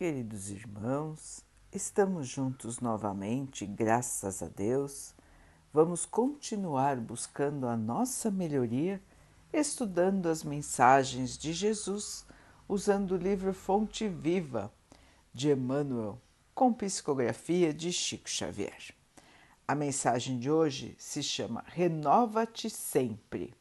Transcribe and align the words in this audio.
Queridos 0.00 0.48
irmãos, 0.48 1.44
estamos 1.70 2.26
juntos 2.26 2.80
novamente, 2.80 3.66
graças 3.66 4.42
a 4.42 4.48
Deus. 4.48 5.14
Vamos 5.74 6.06
continuar 6.06 6.96
buscando 6.96 7.66
a 7.66 7.76
nossa 7.76 8.30
melhoria, 8.30 8.98
estudando 9.52 10.30
as 10.30 10.42
mensagens 10.42 11.36
de 11.36 11.52
Jesus, 11.52 12.24
usando 12.66 13.10
o 13.10 13.18
livro 13.18 13.52
Fonte 13.52 14.08
Viva 14.08 14.72
de 15.34 15.50
Emmanuel, 15.50 16.18
com 16.54 16.72
psicografia 16.72 17.70
de 17.74 17.92
Chico 17.92 18.30
Xavier. 18.30 18.94
A 19.68 19.74
mensagem 19.74 20.38
de 20.38 20.50
hoje 20.50 20.96
se 20.98 21.22
chama 21.22 21.62
Renova-te 21.66 22.70
sempre. 22.70 23.52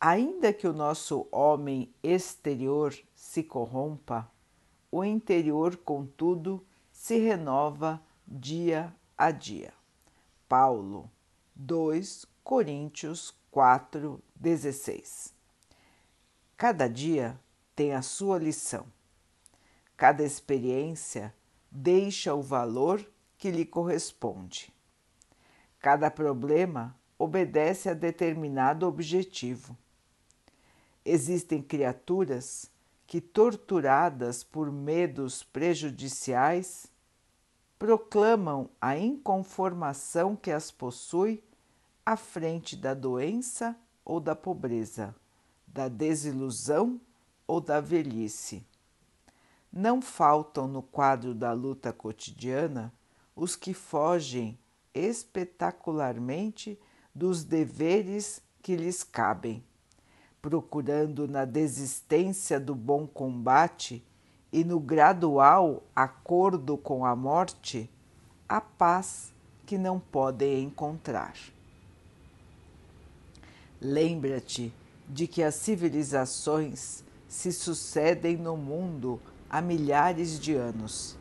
Ainda 0.00 0.52
que 0.52 0.66
o 0.66 0.72
nosso 0.72 1.28
homem 1.30 1.94
exterior 2.02 2.92
se 3.14 3.44
corrompa, 3.44 4.28
o 4.90 5.04
interior, 5.04 5.76
contudo, 5.76 6.64
se 6.92 7.18
renova 7.18 8.02
dia 8.26 8.94
a 9.16 9.30
dia. 9.30 9.72
Paulo 10.48 11.10
2 11.54 12.26
Coríntios 12.42 13.32
4, 13.50 14.20
16. 14.34 15.32
Cada 16.56 16.88
dia 16.88 17.38
tem 17.76 17.92
a 17.92 18.02
sua 18.02 18.38
lição. 18.38 18.86
Cada 19.96 20.24
experiência 20.24 21.34
deixa 21.70 22.34
o 22.34 22.42
valor 22.42 23.06
que 23.38 23.50
lhe 23.50 23.64
corresponde. 23.64 24.72
Cada 25.78 26.10
problema 26.10 26.98
obedece 27.18 27.88
a 27.88 27.94
determinado 27.94 28.86
objetivo. 28.86 29.76
Existem 31.04 31.62
criaturas 31.62 32.70
que, 33.10 33.20
torturadas 33.20 34.44
por 34.44 34.70
medos 34.70 35.42
prejudiciais, 35.42 36.86
proclamam 37.76 38.70
a 38.80 38.96
inconformação 38.96 40.36
que 40.36 40.52
as 40.52 40.70
possui 40.70 41.42
à 42.06 42.16
frente 42.16 42.76
da 42.76 42.94
doença 42.94 43.76
ou 44.04 44.20
da 44.20 44.36
pobreza, 44.36 45.12
da 45.66 45.88
desilusão 45.88 47.00
ou 47.48 47.60
da 47.60 47.80
velhice. 47.80 48.64
Não 49.72 50.00
faltam 50.00 50.68
no 50.68 50.80
quadro 50.80 51.34
da 51.34 51.52
luta 51.52 51.92
cotidiana 51.92 52.94
os 53.34 53.56
que 53.56 53.74
fogem 53.74 54.56
espetacularmente 54.94 56.78
dos 57.12 57.42
deveres 57.42 58.40
que 58.62 58.76
lhes 58.76 59.02
cabem 59.02 59.64
procurando 60.42 61.28
na 61.28 61.44
desistência 61.44 62.58
do 62.58 62.74
bom 62.74 63.06
combate 63.06 64.04
e 64.52 64.64
no 64.64 64.80
gradual 64.80 65.82
acordo 65.94 66.76
com 66.76 67.04
a 67.04 67.14
morte 67.14 67.88
a 68.48 68.60
paz 68.60 69.32
que 69.64 69.78
não 69.78 70.00
podem 70.00 70.64
encontrar. 70.64 71.34
Lembra-te 73.80 74.72
de 75.08 75.26
que 75.26 75.42
as 75.42 75.54
civilizações 75.54 77.04
se 77.28 77.52
sucedem 77.52 78.36
no 78.36 78.56
mundo 78.56 79.20
há 79.48 79.60
milhares 79.62 80.38
de 80.38 80.54
anos 80.54 81.16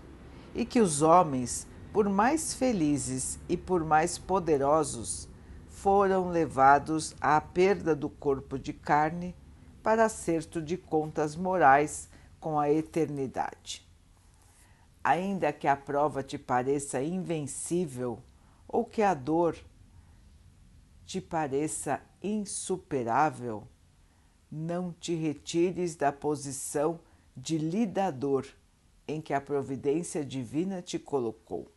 e 0.55 0.65
que 0.65 0.81
os 0.81 1.03
homens, 1.03 1.67
por 1.93 2.09
mais 2.09 2.53
felizes 2.53 3.39
e 3.47 3.55
por 3.55 3.85
mais 3.85 4.17
poderosos, 4.17 5.28
foram 5.81 6.27
levados 6.27 7.15
à 7.21 7.39
perda 7.39 7.95
do 7.95 8.09
corpo 8.09 8.59
de 8.59 8.73
carne 8.73 9.33
para 9.81 10.05
acerto 10.05 10.61
de 10.61 10.75
contas 10.75 11.37
morais 11.37 12.09
com 12.37 12.59
a 12.59 12.69
eternidade. 12.69 13.87
Ainda 15.01 15.53
que 15.53 15.69
a 15.69 15.77
prova 15.77 16.21
te 16.21 16.37
pareça 16.37 17.01
invencível 17.01 18.21
ou 18.67 18.83
que 18.83 19.01
a 19.01 19.13
dor 19.13 19.55
te 21.05 21.21
pareça 21.21 22.01
insuperável, 22.21 23.65
não 24.51 24.91
te 24.91 25.15
retires 25.15 25.95
da 25.95 26.11
posição 26.11 26.99
de 27.37 27.57
lidador 27.57 28.45
em 29.07 29.21
que 29.21 29.33
a 29.33 29.39
providência 29.39 30.25
divina 30.25 30.81
te 30.81 30.99
colocou. 30.99 31.71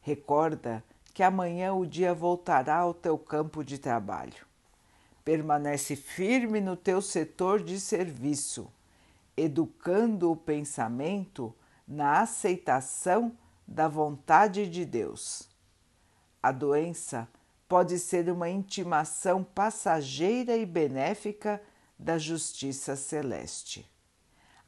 Recorda 0.00 0.82
que 1.14 1.22
amanhã 1.22 1.72
o 1.72 1.86
dia 1.86 2.12
voltará 2.12 2.78
ao 2.78 2.92
teu 2.92 3.16
campo 3.16 3.64
de 3.64 3.78
trabalho. 3.78 4.44
Permanece 5.24 5.94
firme 5.94 6.60
no 6.60 6.76
teu 6.76 7.00
setor 7.00 7.62
de 7.62 7.78
serviço, 7.78 8.70
educando 9.36 10.32
o 10.32 10.36
pensamento 10.36 11.54
na 11.86 12.20
aceitação 12.20 13.32
da 13.66 13.86
vontade 13.86 14.68
de 14.68 14.84
Deus. 14.84 15.48
A 16.42 16.50
doença 16.50 17.28
pode 17.68 17.98
ser 17.98 18.28
uma 18.28 18.50
intimação 18.50 19.44
passageira 19.44 20.56
e 20.56 20.66
benéfica 20.66 21.62
da 21.96 22.18
justiça 22.18 22.96
celeste. 22.96 23.88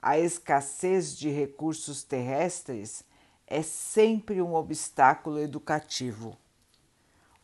A 0.01 0.17
escassez 0.17 1.19
de 1.19 1.29
recursos 1.29 2.05
terrestres 2.05 3.05
é 3.47 3.63
sempre 3.63 4.43
um 4.43 4.55
obstáculo 4.55 5.39
educativo. 5.39 6.37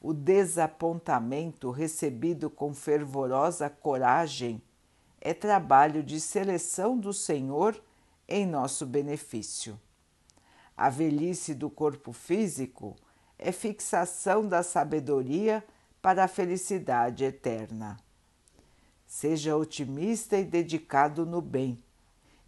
O 0.00 0.12
desapontamento 0.12 1.70
recebido 1.70 2.50
com 2.50 2.74
fervorosa 2.74 3.70
coragem 3.70 4.60
é 5.20 5.32
trabalho 5.32 6.02
de 6.02 6.20
seleção 6.20 6.98
do 6.98 7.12
Senhor 7.12 7.80
em 8.26 8.44
nosso 8.44 8.84
benefício. 8.84 9.78
A 10.76 10.90
velhice 10.90 11.54
do 11.54 11.70
corpo 11.70 12.12
físico 12.12 12.96
é 13.38 13.52
fixação 13.52 14.48
da 14.48 14.64
sabedoria 14.64 15.64
para 16.00 16.24
a 16.24 16.28
felicidade 16.28 17.24
eterna. 17.24 17.96
Seja 19.06 19.56
otimista 19.56 20.36
e 20.36 20.44
dedicado 20.44 21.24
no 21.24 21.40
bem, 21.40 21.80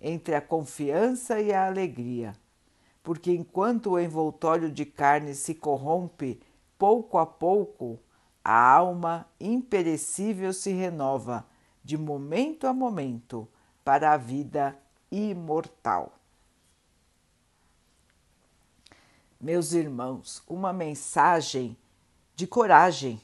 entre 0.00 0.34
a 0.34 0.40
confiança 0.40 1.40
e 1.40 1.52
a 1.52 1.66
alegria 1.66 2.34
porque 3.04 3.30
enquanto 3.30 3.90
o 3.90 4.00
envoltório 4.00 4.72
de 4.72 4.86
carne 4.86 5.34
se 5.34 5.54
corrompe 5.54 6.40
pouco 6.78 7.18
a 7.18 7.26
pouco, 7.26 8.00
a 8.42 8.72
alma 8.72 9.28
imperecível 9.38 10.54
se 10.54 10.72
renova 10.72 11.46
de 11.84 11.98
momento 11.98 12.66
a 12.66 12.72
momento 12.72 13.46
para 13.84 14.12
a 14.12 14.16
vida 14.16 14.76
imortal. 15.12 16.14
Meus 19.38 19.74
irmãos, 19.74 20.42
uma 20.48 20.72
mensagem 20.72 21.76
de 22.34 22.46
coragem, 22.46 23.20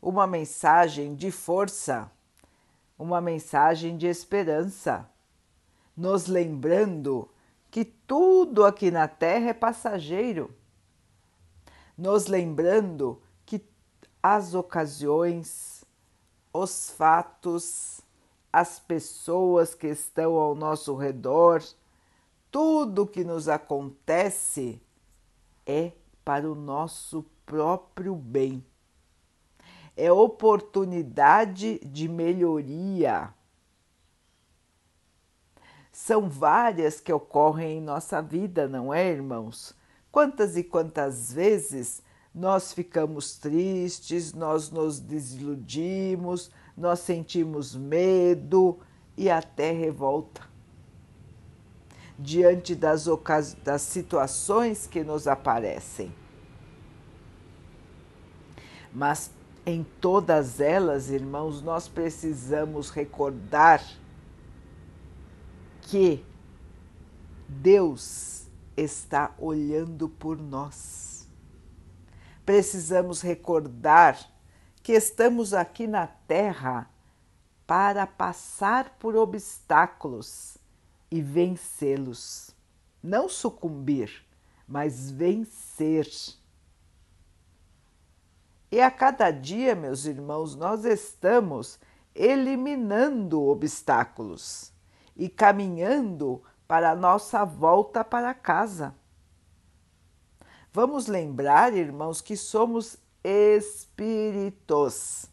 uma 0.00 0.24
mensagem 0.24 1.16
de 1.16 1.32
força, 1.32 2.08
uma 2.96 3.20
mensagem 3.20 3.96
de 3.96 4.06
esperança, 4.06 5.10
nos 5.96 6.28
lembrando 6.28 7.28
que 7.74 7.84
tudo 7.84 8.64
aqui 8.64 8.88
na 8.88 9.08
Terra 9.08 9.48
é 9.48 9.52
passageiro, 9.52 10.54
nos 11.98 12.28
lembrando 12.28 13.20
que 13.44 13.60
as 14.22 14.54
ocasiões, 14.54 15.84
os 16.52 16.90
fatos, 16.90 18.00
as 18.52 18.78
pessoas 18.78 19.74
que 19.74 19.88
estão 19.88 20.34
ao 20.34 20.54
nosso 20.54 20.94
redor, 20.94 21.64
tudo 22.48 23.08
que 23.08 23.24
nos 23.24 23.48
acontece 23.48 24.80
é 25.66 25.90
para 26.24 26.48
o 26.48 26.54
nosso 26.54 27.26
próprio 27.44 28.14
bem. 28.14 28.64
É 29.96 30.12
oportunidade 30.12 31.80
de 31.80 32.08
melhoria 32.08 33.34
são 35.94 36.28
várias 36.28 36.98
que 36.98 37.12
ocorrem 37.12 37.78
em 37.78 37.80
nossa 37.80 38.20
vida, 38.20 38.66
não 38.66 38.92
é, 38.92 39.12
irmãos? 39.12 39.76
Quantas 40.10 40.56
e 40.56 40.64
quantas 40.64 41.32
vezes 41.32 42.02
nós 42.34 42.72
ficamos 42.72 43.38
tristes, 43.38 44.32
nós 44.34 44.70
nos 44.70 44.98
desiludimos, 44.98 46.50
nós 46.76 46.98
sentimos 46.98 47.76
medo 47.76 48.76
e 49.16 49.30
até 49.30 49.70
revolta 49.70 50.42
diante 52.18 52.74
das, 52.74 53.06
das 53.62 53.82
situações 53.82 54.88
que 54.88 55.04
nos 55.04 55.28
aparecem. 55.28 56.12
Mas 58.92 59.30
em 59.64 59.86
todas 60.00 60.58
elas, 60.58 61.08
irmãos, 61.08 61.62
nós 61.62 61.86
precisamos 61.86 62.90
recordar 62.90 63.80
que 65.94 66.24
Deus 67.48 68.48
está 68.76 69.32
olhando 69.38 70.08
por 70.08 70.36
nós. 70.36 71.28
Precisamos 72.44 73.20
recordar 73.20 74.18
que 74.82 74.90
estamos 74.90 75.54
aqui 75.54 75.86
na 75.86 76.08
Terra 76.08 76.90
para 77.64 78.08
passar 78.08 78.96
por 78.98 79.14
obstáculos 79.14 80.58
e 81.12 81.22
vencê-los. 81.22 82.50
Não 83.00 83.28
sucumbir, 83.28 84.26
mas 84.66 85.12
vencer. 85.12 86.10
E 88.68 88.80
a 88.80 88.90
cada 88.90 89.30
dia, 89.30 89.76
meus 89.76 90.06
irmãos, 90.06 90.56
nós 90.56 90.84
estamos 90.84 91.78
eliminando 92.16 93.40
obstáculos 93.40 94.73
e 95.16 95.28
caminhando 95.28 96.42
para 96.66 96.90
a 96.90 96.96
nossa 96.96 97.44
volta 97.44 98.04
para 98.04 98.34
casa. 98.34 98.94
Vamos 100.72 101.06
lembrar, 101.06 101.74
irmãos, 101.74 102.20
que 102.20 102.36
somos 102.36 102.98
espíritos. 103.22 105.26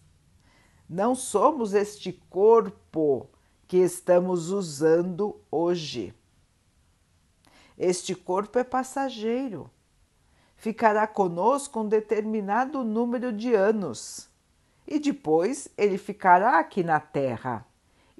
Não 0.87 1.15
somos 1.15 1.73
este 1.73 2.13
corpo 2.13 3.27
que 3.67 3.77
estamos 3.77 4.51
usando 4.51 5.41
hoje. 5.49 6.13
Este 7.77 8.13
corpo 8.13 8.59
é 8.59 8.63
passageiro. 8.63 9.71
Ficará 10.55 11.07
conosco 11.07 11.79
um 11.79 11.87
determinado 11.87 12.83
número 12.83 13.33
de 13.33 13.55
anos 13.55 14.29
e 14.85 14.99
depois 14.99 15.67
ele 15.75 15.97
ficará 15.97 16.59
aqui 16.59 16.83
na 16.83 16.99
Terra 16.99 17.65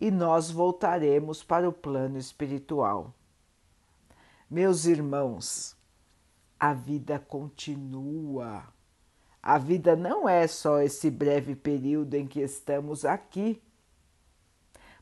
e 0.02 0.10
nós 0.10 0.50
voltaremos 0.50 1.44
para 1.44 1.70
o 1.70 1.72
plano 1.72 2.18
espiritual. 2.18 3.14
Meus 4.50 4.86
irmãos, 4.86 5.78
a 6.60 6.74
vida 6.74 7.20
continua. 7.20 8.64
A 9.44 9.60
vida 9.60 9.96
não 9.96 10.28
é 10.28 10.48
só 10.48 10.82
esse 10.82 11.12
breve 11.12 11.56
período 11.56 12.16
em 12.16 12.26
que 12.26 12.40
estamos 12.42 13.06
aqui. 13.06 13.62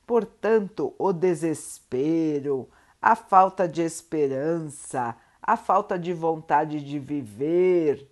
Portanto, 0.05 0.93
o 0.99 1.13
desespero, 1.13 2.69
a 3.01 3.15
falta 3.15 3.69
de 3.69 3.81
esperança, 3.81 5.15
a 5.41 5.55
falta 5.55 5.97
de 5.97 6.11
vontade 6.11 6.83
de 6.83 6.99
viver, 6.99 8.05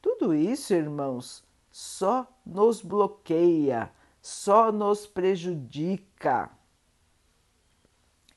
tudo 0.00 0.34
isso, 0.34 0.72
irmãos, 0.72 1.44
só 1.70 2.26
nos 2.44 2.80
bloqueia, 2.80 3.92
só 4.20 4.70
nos 4.70 5.06
prejudica 5.06 6.50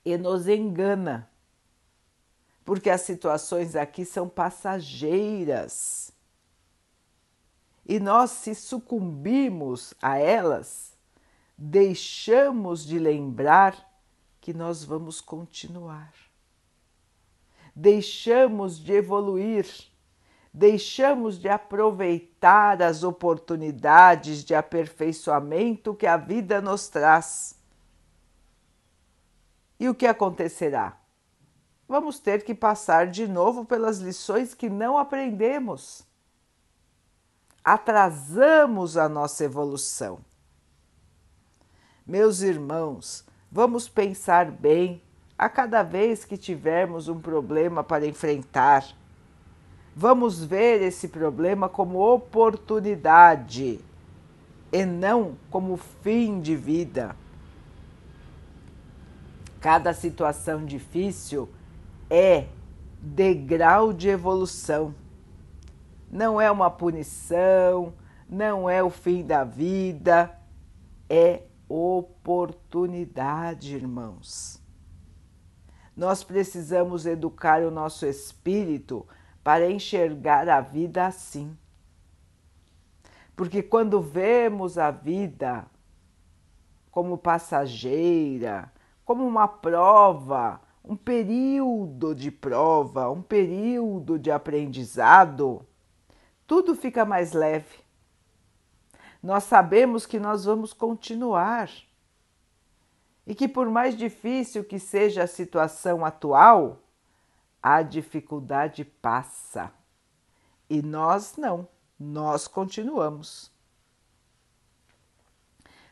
e 0.04 0.16
nos 0.16 0.48
engana 0.48 1.30
porque 2.64 2.88
as 2.88 3.02
situações 3.02 3.76
aqui 3.76 4.04
são 4.04 4.28
passageiras. 4.28 6.10
E 7.86 8.00
nós, 8.00 8.30
se 8.30 8.54
sucumbimos 8.54 9.92
a 10.00 10.16
elas, 10.16 10.96
deixamos 11.58 12.84
de 12.84 12.98
lembrar 12.98 13.92
que 14.40 14.54
nós 14.54 14.82
vamos 14.82 15.20
continuar. 15.20 16.14
Deixamos 17.76 18.78
de 18.78 18.92
evoluir, 18.92 19.66
deixamos 20.54 21.38
de 21.38 21.48
aproveitar 21.48 22.80
as 22.80 23.02
oportunidades 23.02 24.42
de 24.42 24.54
aperfeiçoamento 24.54 25.94
que 25.94 26.06
a 26.06 26.16
vida 26.16 26.60
nos 26.62 26.88
traz. 26.88 27.58
E 29.78 29.88
o 29.88 29.94
que 29.94 30.06
acontecerá? 30.06 31.04
vamos 31.88 32.18
ter 32.18 32.42
que 32.44 32.54
passar 32.54 33.06
de 33.06 33.26
novo 33.26 33.64
pelas 33.64 33.98
lições 33.98 34.54
que 34.54 34.68
não 34.68 34.98
aprendemos. 34.98 36.04
Atrasamos 37.62 38.96
a 38.96 39.08
nossa 39.08 39.44
evolução. 39.44 40.18
Meus 42.06 42.42
irmãos, 42.42 43.24
vamos 43.50 43.88
pensar 43.88 44.50
bem 44.50 45.02
a 45.38 45.48
cada 45.48 45.82
vez 45.82 46.24
que 46.24 46.36
tivermos 46.36 47.08
um 47.08 47.20
problema 47.20 47.82
para 47.82 48.06
enfrentar. 48.06 48.84
Vamos 49.96 50.42
ver 50.42 50.82
esse 50.82 51.06
problema 51.06 51.68
como 51.68 52.00
oportunidade 52.00 53.78
e 54.72 54.84
não 54.84 55.36
como 55.48 55.76
fim 55.76 56.40
de 56.40 56.56
vida. 56.56 57.14
Cada 59.60 59.94
situação 59.94 60.64
difícil 60.64 61.48
é 62.10 62.48
degrau 63.00 63.92
de 63.92 64.08
evolução. 64.08 64.92
Não 66.10 66.40
é 66.40 66.50
uma 66.50 66.68
punição, 66.68 67.94
não 68.28 68.68
é 68.68 68.82
o 68.82 68.90
fim 68.90 69.24
da 69.24 69.44
vida, 69.44 70.36
é 71.08 71.42
oportunidade, 71.68 73.76
irmãos. 73.76 74.60
Nós 75.96 76.24
precisamos 76.24 77.06
educar 77.06 77.62
o 77.62 77.70
nosso 77.70 78.04
espírito 78.06 79.06
para 79.44 79.70
enxergar 79.70 80.48
a 80.48 80.62
vida 80.62 81.04
assim. 81.06 81.54
Porque 83.36 83.62
quando 83.62 84.00
vemos 84.00 84.78
a 84.78 84.90
vida 84.90 85.66
como 86.90 87.18
passageira, 87.18 88.72
como 89.04 89.26
uma 89.26 89.46
prova, 89.46 90.62
um 90.82 90.96
período 90.96 92.14
de 92.14 92.30
prova, 92.30 93.10
um 93.10 93.20
período 93.20 94.18
de 94.18 94.30
aprendizado, 94.30 95.66
tudo 96.46 96.74
fica 96.74 97.04
mais 97.04 97.32
leve. 97.32 97.84
Nós 99.22 99.44
sabemos 99.44 100.06
que 100.06 100.18
nós 100.18 100.44
vamos 100.44 100.72
continuar 100.72 101.70
e 103.26 103.34
que, 103.34 103.48
por 103.48 103.68
mais 103.68 103.96
difícil 103.96 104.64
que 104.64 104.78
seja 104.78 105.24
a 105.24 105.26
situação 105.26 106.04
atual, 106.04 106.83
a 107.64 107.80
dificuldade 107.80 108.84
passa 108.84 109.72
e 110.68 110.82
nós 110.82 111.38
não, 111.38 111.66
nós 111.98 112.46
continuamos. 112.46 113.50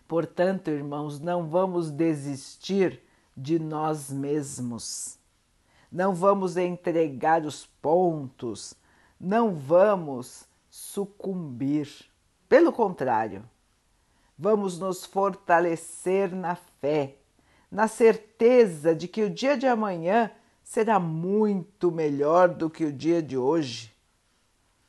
Portanto, 0.07 0.69
irmãos, 0.69 1.19
não 1.19 1.49
vamos 1.49 1.91
desistir 1.91 3.01
de 3.35 3.59
nós 3.59 4.11
mesmos. 4.11 5.19
Não 5.91 6.15
vamos 6.15 6.59
entregar 6.59 7.47
os 7.47 7.65
pontos, 7.65 8.75
não 9.19 9.55
vamos 9.55 10.47
sucumbir. 10.69 11.89
Pelo 12.51 12.71
contrário, 12.71 13.49
vamos 14.37 14.79
nos 14.79 15.07
fortalecer 15.07 16.35
na 16.35 16.55
fé, 16.55 17.17
na 17.71 17.89
certeza 17.89 18.95
de 18.95 19.09
que 19.09 19.23
o 19.23 19.31
dia 19.31 19.57
de 19.57 19.67
amanhã 19.67 20.31
será 20.73 20.99
muito 20.99 21.91
melhor 21.91 22.49
do 22.49 22.71
que 22.71 22.85
o 22.85 22.93
dia 22.93 23.23
de 23.23 23.37
hoje, 23.37 23.95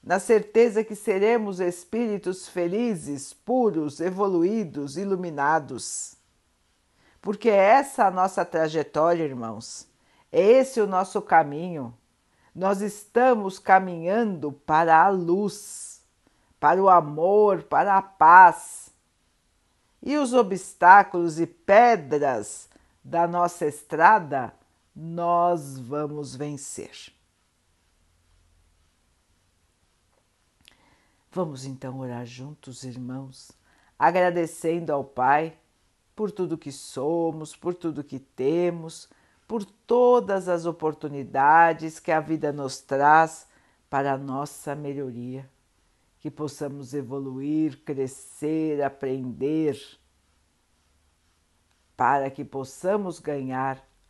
na 0.02 0.20
certeza 0.20 0.84
que 0.84 0.96
seremos 0.96 1.60
espíritos 1.60 2.48
felizes, 2.48 3.34
puros, 3.34 4.00
evoluídos, 4.00 4.98
iluminados 4.98 6.18
porque 7.24 7.50
é 7.50 7.56
essa 7.56 8.08
a 8.08 8.12
nossa 8.12 8.44
trajetória, 8.44 9.24
irmãos. 9.24 9.88
É 10.30 10.42
esse 10.42 10.82
o 10.82 10.86
nosso 10.86 11.22
caminho. 11.22 11.98
Nós 12.54 12.82
estamos 12.82 13.58
caminhando 13.58 14.52
para 14.52 15.02
a 15.02 15.08
luz, 15.08 16.02
para 16.60 16.84
o 16.84 16.90
amor, 16.90 17.64
para 17.64 17.98
a 17.98 18.02
paz. 18.02 18.90
E 20.02 20.18
os 20.18 20.34
obstáculos 20.34 21.40
e 21.40 21.48
pedras 21.48 22.68
da 23.02 23.26
nossa 23.26 23.66
estrada 23.66 24.54
nós 24.96 25.78
vamos 25.80 26.36
vencer. 26.36 27.14
Vamos 31.32 31.66
então 31.66 32.00
orar 32.00 32.26
juntos, 32.26 32.84
irmãos, 32.84 33.52
agradecendo 33.98 34.94
ao 34.94 35.04
Pai 35.04 35.58
por 36.16 36.32
tudo 36.32 36.58
que 36.58 36.72
somos, 36.72 37.56
por 37.56 37.74
tudo 37.74 38.04
que 38.04 38.20
temos, 38.20 39.10
por 39.48 39.66
todas 39.66 40.48
as 40.48 40.66
oportunidades 40.66 42.00
que 42.00 42.12
a 42.12 42.20
vida 42.20 42.52
nos 42.52 42.82
traz 42.82 43.48
para 43.90 44.14
a 44.14 44.18
nossa 44.18 44.76
melhoria, 44.76 45.50
que 46.20 46.30
possamos 46.30 46.94
evoluir, 46.94 47.84
crescer, 47.84 48.84
aprender, 48.84 49.76
para 51.98 52.30
que 52.30 52.46
possamos 52.46 53.20
ganhar 53.20 53.84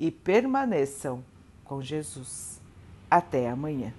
e 0.00 0.10
permaneçam 0.10 1.22
com 1.62 1.82
Jesus. 1.82 2.60
Até 3.10 3.50
amanhã. 3.50 3.92